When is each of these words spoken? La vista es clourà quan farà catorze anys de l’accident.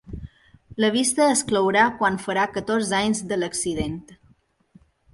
La 0.83 0.89
vista 0.95 1.27
es 1.33 1.43
clourà 1.51 1.85
quan 2.01 2.19
farà 2.25 2.49
catorze 2.57 3.01
anys 3.05 3.25
de 3.33 3.41
l’accident. 3.41 4.05